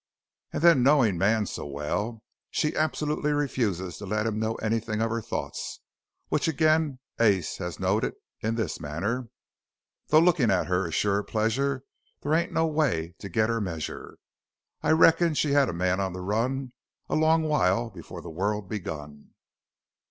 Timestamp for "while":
17.43-17.91